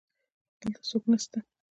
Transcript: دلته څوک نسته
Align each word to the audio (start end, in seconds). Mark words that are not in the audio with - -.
دلته 0.59 0.81
څوک 0.89 1.03
نسته 1.11 1.39